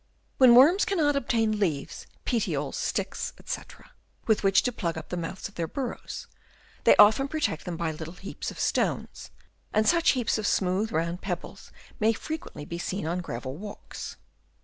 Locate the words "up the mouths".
4.97-5.47